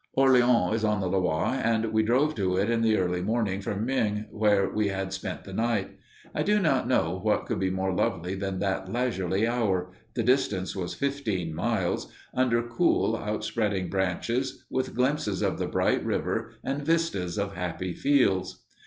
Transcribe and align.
Orleans 0.15 0.73
is 0.77 0.83
on 0.83 0.99
the 0.99 1.05
Loire, 1.05 1.61
and 1.63 1.93
we 1.93 2.01
drove 2.01 2.33
to 2.33 2.57
it 2.57 2.71
in 2.71 2.81
the 2.81 2.97
early 2.97 3.21
morning 3.21 3.61
from 3.61 3.85
Meung, 3.85 4.25
where 4.31 4.67
we 4.67 4.87
had 4.87 5.13
spent 5.13 5.43
the 5.43 5.53
night. 5.53 5.91
I 6.33 6.41
do 6.41 6.59
not 6.59 6.87
know 6.87 7.19
what 7.21 7.45
could 7.45 7.59
be 7.59 7.69
more 7.69 7.93
lovely 7.93 8.33
than 8.33 8.57
that 8.61 8.91
leisurely 8.91 9.45
hour 9.45 9.91
the 10.15 10.23
distance 10.23 10.75
was 10.75 10.95
fifteen 10.95 11.53
miles 11.53 12.11
under 12.33 12.63
cool, 12.63 13.15
outspreading 13.15 13.91
branches, 13.91 14.65
with 14.71 14.95
glimpses 14.95 15.43
of 15.43 15.59
the 15.59 15.67
bright 15.67 16.03
river 16.03 16.53
and 16.63 16.81
vistas 16.81 17.37
of 17.37 17.53
happy 17.53 17.93
fields. 17.93 18.63